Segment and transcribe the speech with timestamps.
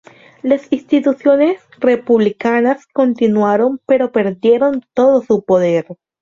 [0.41, 5.95] Las instituciones republicanas continuaron, pero perdieron todo su poder.